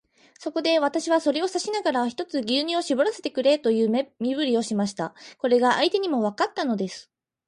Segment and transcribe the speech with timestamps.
[0.39, 5.13] そこで、私はそれを指さしながら、ひとつ牛乳をしぼらせてくれという身振りをしました。
[5.37, 7.11] これが相手にもわかったのです。